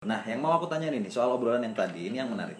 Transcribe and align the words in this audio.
Nah, 0.00 0.24
yang 0.24 0.40
mau 0.40 0.56
aku 0.56 0.64
tanya 0.64 0.88
nih 0.88 1.12
soal 1.12 1.28
obrolan 1.28 1.60
yang 1.60 1.76
tadi 1.76 2.08
ini 2.08 2.16
yang 2.16 2.32
menarik. 2.32 2.56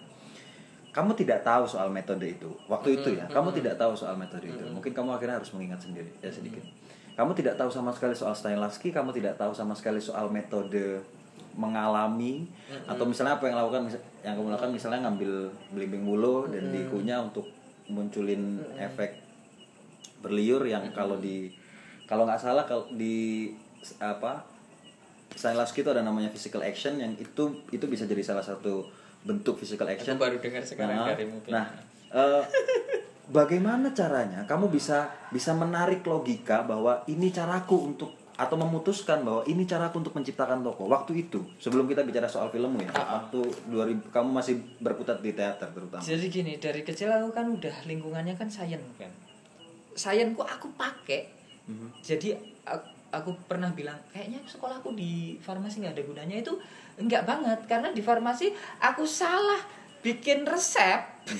Kamu 0.93 1.17
tidak 1.17 1.41
tahu 1.41 1.65
soal 1.65 1.89
metode 1.89 2.29
itu 2.29 2.45
waktu 2.69 3.01
itu 3.01 3.17
ya. 3.17 3.25
Kamu 3.25 3.49
tidak 3.49 3.81
tahu 3.81 3.97
soal 3.97 4.13
metode 4.13 4.45
itu. 4.45 4.61
Mungkin 4.69 4.93
kamu 4.93 5.17
akhirnya 5.17 5.41
harus 5.41 5.49
mengingat 5.57 5.81
sendiri 5.81 6.05
ya 6.21 6.29
sedikit. 6.29 6.61
Kamu 7.17 7.33
tidak 7.33 7.57
tahu 7.57 7.73
sama 7.73 7.89
sekali 7.97 8.13
soal 8.13 8.37
Stanislavski. 8.37 8.93
Kamu 8.93 9.09
tidak 9.09 9.41
tahu 9.41 9.57
sama 9.57 9.73
sekali 9.73 9.97
soal 9.97 10.29
metode 10.29 11.01
mengalami 11.57 12.45
atau 12.85 13.09
misalnya 13.09 13.41
apa 13.41 13.49
yang 13.49 13.57
lakukan 13.57 13.89
yang 14.21 14.37
kamu 14.37 14.47
lakukan 14.53 14.71
misalnya 14.77 15.09
ngambil 15.09 15.49
belimbing 15.73 16.05
bulu 16.05 16.45
dan 16.45 16.69
dikunyah 16.69 17.25
untuk 17.25 17.49
munculin 17.89 18.61
efek 18.77 19.17
berliur 20.21 20.61
yang 20.69 20.85
kalau 20.93 21.17
di 21.17 21.49
kalau 22.05 22.29
nggak 22.29 22.37
salah 22.37 22.69
kalau 22.69 22.85
di 22.93 23.49
apa 23.97 24.50
Stanislavski 25.31 25.81
itu 25.81 25.89
ada 25.89 26.01
namanya 26.01 26.29
physical 26.29 26.61
action 26.61 26.97
yang 26.97 27.13
itu 27.15 27.43
itu 27.69 27.85
bisa 27.85 28.03
jadi 28.03 28.21
salah 28.21 28.43
satu 28.43 28.85
bentuk 29.21 29.57
physical 29.57 29.85
action. 29.85 30.17
baru 30.17 30.37
dengar 30.37 30.61
sekarang 30.61 30.97
Nah, 30.97 31.07
darimu, 31.13 31.37
Pin. 31.41 31.51
Nah, 31.53 31.65
eh, 32.09 32.43
bagaimana 33.37 33.91
caranya 33.91 34.43
kamu 34.43 34.67
bisa 34.67 35.07
bisa 35.29 35.53
menarik 35.53 36.03
logika 36.03 36.61
bahwa 36.61 37.05
ini 37.05 37.29
caraku 37.29 37.77
untuk 37.79 38.11
atau 38.31 38.57
memutuskan 38.57 39.21
bahwa 39.21 39.45
ini 39.45 39.63
caraku 39.63 40.01
untuk 40.01 40.17
menciptakan 40.17 40.65
toko 40.65 40.89
waktu 40.89 41.29
itu 41.29 41.45
sebelum 41.57 41.85
kita 41.85 42.01
bicara 42.01 42.25
soal 42.25 42.49
filmmu 42.49 42.81
ya 42.81 42.89
Ah, 42.91 43.21
waktu 43.21 43.37
2000 43.69 44.09
kamu 44.09 44.29
masih 44.33 44.57
berkutat 44.79 45.21
di 45.21 45.31
teater 45.31 45.69
terutama 45.69 46.01
Jadi 46.01 46.25
gini, 46.25 46.57
dari 46.57 46.81
kecil 46.81 47.13
aku 47.13 47.29
kan 47.29 47.45
udah 47.47 47.75
lingkungannya 47.85 48.33
kan 48.33 48.49
sains 48.49 48.81
kan. 48.97 49.11
Sains 49.93 50.33
kok 50.33 50.49
aku 50.49 50.73
pakai. 50.73 51.29
Mhm. 51.67 51.87
Jadi 52.01 52.33
aku, 52.65 52.87
aku 53.11 53.35
pernah 53.45 53.69
bilang 53.75 53.99
kayaknya 54.15 54.39
sekolahku 54.47 54.95
di 54.95 55.37
farmasi 55.43 55.83
nggak 55.83 55.95
ada 55.99 56.03
gunanya. 56.03 56.35
Itu 56.41 56.57
enggak 56.97 57.27
banget 57.27 57.59
karena 57.67 57.91
di 57.91 58.01
farmasi 58.01 58.51
aku 58.79 59.03
salah 59.03 59.59
bikin 60.01 60.47
resep 60.49 61.01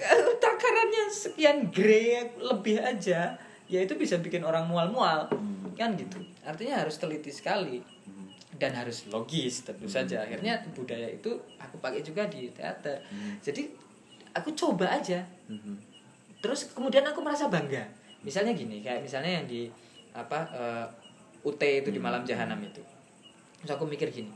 takarannya 0.42 1.04
sekian 1.12 1.68
grade 1.68 2.40
lebih 2.40 2.80
aja 2.80 3.36
ya 3.68 3.78
itu 3.84 3.92
bisa 4.00 4.16
bikin 4.16 4.42
orang 4.42 4.64
mual-mual 4.64 5.28
kan 5.76 5.94
gitu. 5.94 6.18
Artinya 6.42 6.82
harus 6.82 6.98
teliti 6.98 7.30
sekali 7.30 7.78
dan 8.58 8.74
harus 8.74 9.06
logis 9.12 9.62
tentu 9.62 9.86
saja. 9.86 10.26
Akhirnya 10.26 10.58
budaya 10.74 11.06
itu 11.06 11.38
aku 11.60 11.78
pakai 11.78 12.02
juga 12.02 12.26
di 12.26 12.50
teater. 12.50 12.98
Jadi 13.38 13.70
aku 14.34 14.50
coba 14.58 14.98
aja. 14.98 15.22
Terus 16.42 16.74
kemudian 16.74 17.06
aku 17.06 17.22
merasa 17.22 17.46
bangga. 17.46 17.86
Misalnya 18.26 18.56
gini 18.56 18.82
kayak 18.82 19.06
misalnya 19.06 19.38
yang 19.38 19.46
di 19.46 19.70
apa 20.18 20.38
eh, 20.50 20.86
UT 21.46 21.62
itu 21.62 21.88
di 21.94 22.00
malam 22.02 22.26
jahanam 22.26 22.58
itu. 22.58 22.82
Terus 23.62 23.70
aku 23.74 23.86
mikir 23.86 24.10
gini 24.10 24.30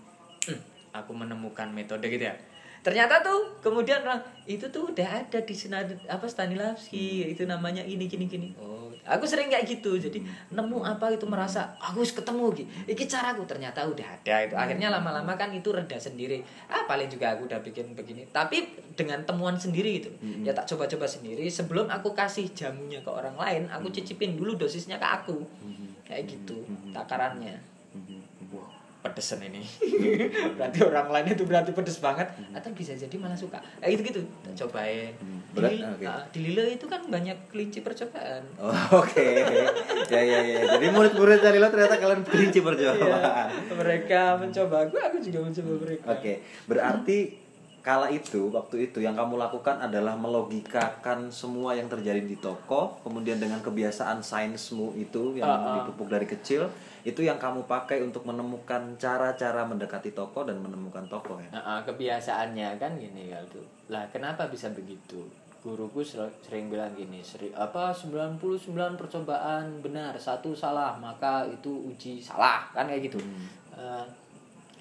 "Hmm, 0.47 0.59
aku 0.95 1.11
menemukan 1.15 1.71
metode 1.71 2.07
gitu 2.07 2.27
ya 2.27 2.35
ternyata 2.83 3.23
tuh 3.23 3.63
kemudian 3.63 4.03
orang 4.03 4.21
itu 4.43 4.67
tuh 4.75 4.91
udah 4.91 5.23
ada 5.23 5.39
di 5.39 5.55
sinar 5.55 5.87
apa 6.11 6.27
Stanislavski 6.27 7.31
itu 7.31 7.47
namanya 7.47 7.87
ini 7.87 8.11
gini 8.11 8.27
gini. 8.27 8.51
Oh. 8.59 8.91
Aku 9.03 9.27
sering 9.27 9.51
kayak 9.51 9.67
gitu 9.67 9.99
jadi 9.99 10.23
nemu 10.55 10.87
apa 10.87 11.11
itu 11.11 11.27
merasa 11.27 11.75
aku 11.83 12.03
harus 12.03 12.15
ketemu 12.15 12.45
gitu. 12.55 12.69
Iki 12.87 13.05
caraku 13.11 13.43
ternyata 13.47 13.83
udah 13.83 14.07
ada 14.07 14.47
itu. 14.47 14.55
Akhirnya 14.55 14.95
lama-lama 14.95 15.35
kan 15.35 15.51
itu 15.51 15.75
reda 15.75 15.99
sendiri. 15.99 16.43
Ah 16.71 16.87
paling 16.87 17.11
juga 17.11 17.35
aku 17.35 17.51
udah 17.51 17.59
bikin 17.67 17.99
begini. 17.99 18.31
Tapi 18.31 18.79
dengan 18.95 19.23
temuan 19.27 19.59
sendiri 19.59 19.99
gitu. 19.99 20.11
Ya 20.47 20.55
tak 20.55 20.71
coba-coba 20.71 21.07
sendiri. 21.11 21.47
Sebelum 21.51 21.91
aku 21.91 22.15
kasih 22.15 22.51
jamunya 22.55 23.03
ke 23.03 23.11
orang 23.11 23.35
lain 23.35 23.67
aku 23.75 23.91
cicipin 23.91 24.39
dulu 24.39 24.55
dosisnya 24.55 25.03
ke 25.03 25.07
aku. 25.07 25.43
Kayak 26.07 26.39
gitu 26.39 26.63
takarannya. 26.95 27.59
wah 27.59 27.72
pedesan 29.03 29.43
ini. 29.43 29.67
Berarti 30.57 30.79
orang 30.87 31.11
lain 31.11 31.27
itu 31.35 31.43
berarti 31.43 31.75
pedes 31.75 31.99
banget. 31.99 32.31
Atau 32.55 32.71
bisa 32.71 32.95
jadi 32.95 33.11
malah 33.19 33.35
suka. 33.35 33.59
Kayak 33.83 33.99
gitu 33.99 34.03
gitu 34.09 34.21
tak 34.47 34.55
cobain. 34.65 35.11
Di, 35.19 35.53
Berat, 35.53 35.75
oke. 35.99 36.05
ah, 36.07 36.25
di 36.31 36.39
Lilo 36.49 36.63
itu 36.65 36.87
kan 36.87 37.03
banyak 37.11 37.51
kelinci 37.51 37.83
percobaan. 37.83 38.41
Oh, 38.57 38.73
Oke, 39.03 39.45
ya 40.09 40.23
ya 40.23 40.41
ya. 40.41 40.61
Jadi 40.79 40.87
murid-murid 40.89 41.45
dari 41.45 41.59
lo 41.61 41.69
ternyata 41.69 42.01
kalian 42.01 42.23
kelinci 42.25 42.65
percobaan. 42.65 43.51
Iya, 43.53 43.75
mereka 43.77 44.41
mencoba. 44.41 44.89
Aku 44.89 44.97
aku 44.97 45.19
juga 45.21 45.39
mencoba 45.45 45.73
mereka. 45.83 46.05
Oke, 46.09 46.33
berarti 46.71 47.19
kala 47.83 48.07
itu 48.09 48.47
waktu 48.49 48.87
itu 48.87 49.03
yang 49.03 49.19
kamu 49.19 49.35
lakukan 49.37 49.83
adalah 49.83 50.15
melogikakan 50.15 51.27
semua 51.29 51.75
yang 51.75 51.91
terjadi 51.91 52.23
di 52.23 52.39
toko, 52.39 52.95
kemudian 53.03 53.43
dengan 53.43 53.59
kebiasaan 53.59 54.23
sainsmu 54.23 54.95
itu 54.95 55.35
yang 55.35 55.45
Ah, 55.45 55.59
ah. 55.59 55.75
dipupuk 55.83 56.07
dari 56.07 56.23
kecil, 56.23 56.71
itu 57.03 57.21
yang 57.21 57.43
kamu 57.43 57.67
pakai 57.67 57.99
untuk 57.99 58.23
menemukan 58.23 58.95
cara-cara 58.97 59.67
mendekati 59.67 60.15
toko 60.15 60.47
dan 60.47 60.63
menemukan 60.63 61.03
toko 61.07 61.43
ya. 61.43 61.51
Nah, 61.51 61.63
ah, 61.69 61.81
kebiasaannya 61.83 62.79
kan 62.79 62.95
gini 62.95 63.27
kalau 63.29 63.51
tuh. 63.51 63.67
Lah 63.91 64.07
kenapa 64.09 64.47
bisa 64.47 64.71
begitu? 64.71 65.27
Guruku 65.59 66.03
ser- 66.03 66.35
sering 66.41 66.71
bilang 66.71 66.91
gini, 66.93 67.19
seri, 67.23 67.51
apa 67.51 67.91
99 67.91 68.39
percobaan 68.95 69.79
benar, 69.79 70.15
satu 70.15 70.55
salah, 70.55 70.95
maka 70.97 71.47
itu 71.47 71.71
uji 71.87 72.19
salah, 72.19 72.67
kan 72.71 72.87
kayak 72.87 73.11
gitu. 73.11 73.19
Eh, 73.75 74.05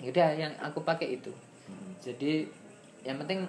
yaudah 0.01 0.29
yang 0.33 0.53
aku 0.57 0.81
pakai 0.81 1.17
itu. 1.17 1.29
Jadi 2.01 2.49
yang 3.01 3.17
penting 3.21 3.45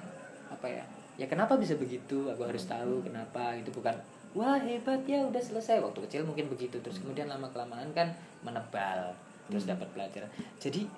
apa 0.49 0.67
ya? 0.69 0.85
Ya 1.21 1.27
kenapa 1.29 1.57
bisa 1.57 1.77
begitu? 1.77 2.29
Aku 2.29 2.45
harus 2.45 2.65
tahu 2.65 3.05
kenapa. 3.05 3.53
Itu 3.57 3.71
bukan 3.71 3.95
wah 4.33 4.57
hebat 4.57 5.05
ya 5.05 5.23
udah 5.25 5.41
selesai. 5.41 5.81
Waktu 5.81 6.09
kecil 6.09 6.25
mungkin 6.25 6.49
begitu, 6.49 6.81
terus 6.81 7.01
kemudian 7.01 7.29
lama 7.29 7.49
kelamaan 7.53 7.93
kan 7.93 8.13
menebal, 8.41 9.13
terus 9.49 9.69
dapat 9.69 9.87
pelajaran. 9.93 10.29
Jadi 10.57 10.89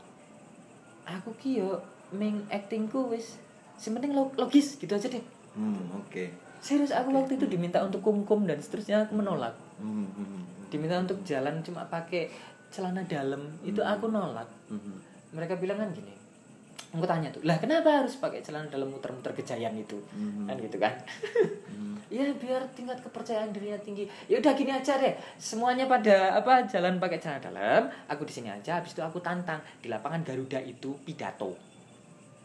aku 1.04 1.30
ki 1.36 1.60
yo 1.60 1.80
meng 2.14 2.46
actingku 2.48 3.10
wis 3.12 3.36
lo- 4.14 4.32
logis 4.38 4.78
gitu 4.78 4.94
aja 4.94 5.08
deh 5.10 5.24
Hmm, 5.54 5.86
oke. 5.94 6.34
serius 6.58 6.90
aku 6.90 7.14
waktu 7.14 7.38
itu 7.38 7.46
diminta 7.46 7.78
untuk 7.78 8.02
kumkum 8.02 8.42
dan 8.42 8.58
seterusnya 8.58 9.06
aku 9.06 9.14
menolak 9.14 9.54
Hmm, 9.78 10.02
hmm, 10.02 10.10
hmm, 10.18 10.42
diminta 10.66 10.98
untuk 10.98 11.22
jalan 11.22 11.62
cuma 11.62 11.86
pakai 11.86 12.26
celana 12.74 13.06
dalam 13.06 13.38
itu 13.62 13.78
aku 13.78 14.10
nolak 14.10 14.46
mereka 15.30 15.54
bilang 15.54 15.78
kan 15.78 15.90
gini 15.94 16.10
aku 16.94 17.06
tanya 17.10 17.28
tuh 17.34 17.42
lah 17.42 17.58
kenapa 17.58 18.06
harus 18.06 18.14
pakai 18.22 18.38
celana 18.38 18.70
dalam 18.70 18.86
muter-muter 18.86 19.34
kejayan 19.34 19.74
itu? 19.74 19.98
Mhm. 20.14 20.46
kan 20.46 20.56
gitu 20.62 20.76
kan. 20.78 20.94
Ya 22.12 22.30
biar 22.30 22.62
tingkat 22.78 23.02
kepercayaan 23.02 23.50
dirinya 23.50 23.74
tinggi. 23.82 24.06
Ya 24.30 24.38
udah 24.38 24.54
gini 24.54 24.70
aja 24.70 24.94
deh. 25.02 25.18
Semuanya 25.34 25.90
pada 25.90 26.38
apa 26.38 26.62
jalan 26.62 27.02
pakai 27.02 27.18
celana 27.18 27.42
dalam. 27.42 27.90
Aku 28.06 28.22
di 28.22 28.30
sini 28.30 28.54
aja 28.54 28.78
habis 28.78 28.94
itu 28.94 29.02
aku 29.02 29.18
tantang. 29.18 29.58
Di 29.82 29.90
lapangan 29.90 30.22
Garuda 30.22 30.62
itu 30.62 30.94
pidato. 31.02 31.58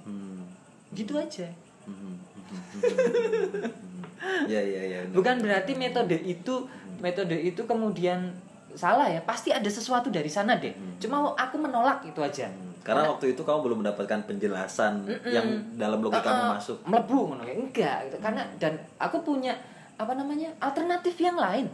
Hmm. 0.10 0.42
gitu 0.90 1.14
aja 1.22 1.46
Hmm, 1.86 1.94
hmm, 1.94 2.18
hmm, 2.50 2.82
hmm. 3.70 4.50
Ya 4.50 4.58
ya 4.58 4.82
ya. 4.90 5.00
bukan 5.14 5.38
berarti 5.38 5.78
metode 5.78 6.18
itu 6.18 6.66
metode 6.98 7.38
itu 7.38 7.62
kemudian 7.70 8.34
salah 8.74 9.06
ya. 9.06 9.22
Pasti 9.22 9.54
ada 9.54 9.70
sesuatu 9.70 10.10
dari 10.10 10.32
sana 10.34 10.58
deh. 10.58 10.74
Cuma 10.98 11.38
aku 11.38 11.62
menolak 11.62 12.02
itu 12.10 12.18
aja 12.26 12.50
Karena 12.80 13.06
waktu 13.06 13.34
itu 13.34 13.42
kamu 13.42 13.60
belum 13.62 13.78
mendapatkan 13.82 14.20
penjelasan 14.24 15.04
yang 15.26 15.46
dalam 15.76 16.00
logika 16.00 16.24
kamu 16.24 16.42
Eh, 16.42 16.50
masuk. 16.54 16.78
melebu 16.84 17.20
ngono 17.28 17.44
enggak 17.44 17.98
gitu. 18.08 18.18
karena 18.20 18.42
dan 18.58 18.74
aku 18.98 19.22
punya 19.22 19.54
apa 19.96 20.16
namanya 20.16 20.48
alternatif 20.58 21.20
yang 21.20 21.36
lain 21.36 21.68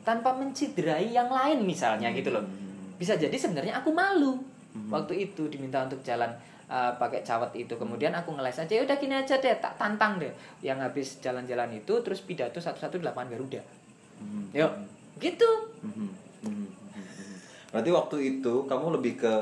tanpa 0.00 0.30
menciderai 0.32 1.10
yang 1.10 1.26
lain 1.26 1.62
misalnya 1.62 2.08
gitu 2.10 2.30
loh. 2.30 2.46
Bisa 2.94 3.14
jadi 3.14 3.34
sebenarnya 3.34 3.74
aku 3.76 3.90
malu 3.90 4.38
waktu 4.88 5.26
itu 5.26 5.50
diminta 5.50 5.82
untuk 5.82 5.98
jalan 6.00 6.30
uh, 6.66 6.94
pakai 6.96 7.20
cawat 7.20 7.50
itu. 7.52 7.74
Kemudian 7.74 8.14
aku 8.14 8.32
ngeles 8.32 8.56
aja 8.56 8.70
"Ya 8.70 8.82
udah 8.82 8.96
gini 8.96 9.12
aja 9.12 9.34
deh 9.36 9.58
tak 9.58 9.74
tantang 9.76 10.16
deh. 10.16 10.30
Yang 10.60 10.78
habis 10.80 11.08
jalan-jalan 11.18 11.74
itu 11.74 11.92
terus 12.00 12.22
pidato 12.22 12.56
satu-satu 12.56 12.96
di 12.96 13.04
lapangan 13.04 13.34
Garuda. 13.34 13.60
Yuk 14.54 14.72
gitu. 15.18 15.50
Mhm, 15.82 15.90
mhm, 15.90 15.92
mhm, 15.92 16.06
mhm. 16.06 16.21
Berarti 17.72 17.90
waktu 17.90 18.16
itu 18.30 18.54
kamu 18.62 18.86
lebih 18.94 19.16
ke 19.16 19.32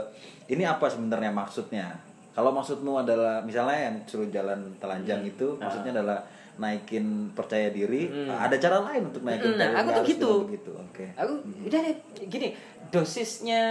ini 0.49 0.63
apa 0.63 0.87
sebenarnya 0.87 1.29
maksudnya? 1.29 1.91
Kalau 2.31 2.51
maksudmu 2.51 2.95
adalah 2.97 3.43
misalnya 3.43 3.91
yang 3.91 3.97
suruh 4.05 4.27
jalan 4.29 4.57
telanjang 4.79 5.21
Hmm. 5.21 5.29
itu 5.29 5.47
Ah. 5.53 5.67
maksudnya 5.67 5.93
adalah 5.93 6.19
naikin 6.57 7.07
percaya 7.33 7.69
diri, 7.69 8.07
ada 8.29 8.53
cara 8.55 8.79
lain 8.83 9.09
untuk 9.09 9.25
naikin 9.25 9.51
Hmm, 9.51 9.59
nah, 9.59 9.69
percaya 9.73 9.81
aku 9.83 9.91
diri, 10.05 10.15
tuh 10.15 10.15
gitu. 10.15 10.31
begitu. 10.45 10.73
Oke. 10.79 11.05
aku 11.17 11.33
udah 11.65 11.81
deh 11.81 11.97
gini 12.23 12.49
dosisnya 12.91 13.63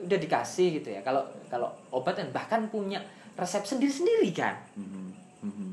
udah 0.00 0.18
dikasih 0.18 0.68
gitu 0.74 0.88
ya 0.88 1.00
kalau 1.00 1.20
kalau 1.46 1.68
obat 1.90 2.16
kan 2.16 2.28
bahkan 2.30 2.60
punya 2.66 3.02
resep 3.34 3.62
sendiri-sendiri 3.62 4.30
kan 4.32 4.54
Mhm, 4.74 5.12
mhm, 5.42 5.68
mhm. 5.68 5.70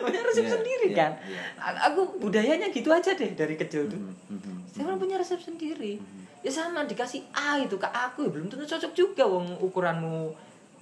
punya 0.00 0.20
resep 0.22 0.44
Iya, 0.44 0.52
sendiri 0.52 0.86
iya, 0.88 0.96
kan. 0.96 1.10
A- 1.56 1.80
aku 1.86 2.16
budayanya 2.18 2.66
gitu 2.68 2.88
aja 2.88 3.12
deh 3.12 3.30
dari 3.32 3.54
kecil 3.54 3.84
tuh 3.86 3.98
Mhm, 3.98 4.14
mhm. 4.32 4.54
saya 4.72 4.96
punya 4.96 5.16
resep 5.16 5.38
sendiri 5.38 6.00
ya 6.40 6.50
sama 6.50 6.88
dikasih 6.88 7.20
A 7.36 7.60
itu 7.60 7.76
ke 7.76 7.88
aku 7.88 8.24
ya 8.26 8.30
belum 8.32 8.48
tentu 8.48 8.64
cocok 8.64 8.92
juga 8.96 9.24
wong 9.28 9.60
ukuranmu 9.60 10.32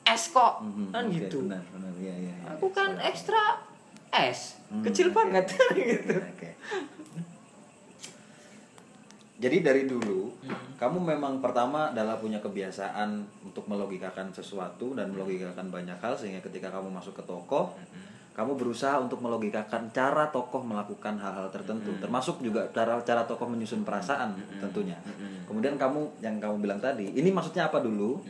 S 0.08 0.32
kok. 0.32 0.64
Mhm, 0.64 0.88
kan 0.94 1.04
oke, 1.04 1.14
gitu. 1.18 1.38
Benar, 1.44 1.62
benar. 1.74 1.92
Iya, 2.00 2.14
iya, 2.16 2.34
iya. 2.34 2.46
aku 2.56 2.66
kan 2.72 2.96
ekstra 3.02 3.60
S. 4.08 4.56
Hmm, 4.72 4.80
kecil 4.80 5.12
oke. 5.12 5.16
banget. 5.20 5.44
Gitu. 5.76 6.14
Oke. 6.16 6.50
jadi 9.38 9.62
dari 9.62 9.86
dulu 9.86 10.34
kamu 10.82 10.98
memang 11.14 11.38
pertama 11.38 11.94
adalah 11.94 12.18
punya 12.18 12.42
kebiasaan 12.42 13.22
untuk 13.46 13.70
melogikakan 13.70 14.34
sesuatu 14.34 14.98
dan 14.98 15.14
melogikakan 15.14 15.70
banyak 15.70 15.94
hal 16.02 16.18
sehingga 16.18 16.42
ketika 16.42 16.74
kamu 16.74 16.90
masuk 16.90 17.14
ke 17.14 17.22
toko 17.22 17.70
kamu 18.38 18.54
berusaha 18.54 19.02
untuk 19.02 19.18
melogikakan 19.18 19.90
cara 19.90 20.30
tokoh 20.30 20.62
melakukan 20.62 21.18
hal-hal 21.18 21.50
tertentu. 21.50 21.90
Termasuk 21.98 22.38
juga 22.38 22.70
cara 22.70 22.94
cara 23.02 23.26
tokoh 23.26 23.50
menyusun 23.50 23.82
perasaan 23.82 24.38
tentunya. 24.62 24.94
Kemudian 25.42 25.74
kamu 25.74 26.22
yang 26.22 26.38
kamu 26.38 26.62
bilang 26.62 26.78
tadi 26.78 27.10
ini 27.18 27.34
maksudnya 27.34 27.66
apa 27.66 27.82
dulu? 27.82 28.22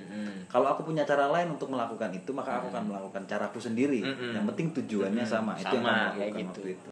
Kalau 0.49 0.65
aku 0.65 0.89
punya 0.89 1.05
cara 1.05 1.29
lain 1.29 1.53
untuk 1.53 1.69
melakukan 1.69 2.09
itu 2.09 2.33
maka 2.33 2.57
aku 2.57 2.73
akan 2.73 2.89
melakukan 2.89 3.29
caraku 3.29 3.61
sendiri. 3.61 4.01
Yang 4.33 4.49
penting 4.49 4.67
tujuannya 4.81 5.29
sama. 5.29 5.53
Itu 5.61 5.77
yang 5.77 5.85
Sama, 5.85 5.93
kamu 5.93 6.01
kayak 6.01 6.09
lakukan 6.09 6.41
gitu. 6.41 6.49
waktu 6.49 6.69
itu 6.73 6.87